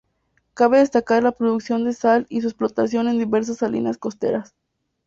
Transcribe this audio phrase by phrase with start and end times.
[0.55, 4.55] Cabe destacar la producción de sal y su explotación en diversas salinas costeras.